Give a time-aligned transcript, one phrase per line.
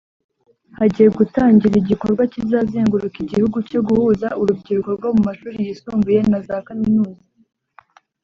[0.77, 7.23] Hagiye gutangira igikorwa kizazenguruka igihugu cyo guhuza urubyiruko rwo mu mashuri yisumbuye na za kaminuza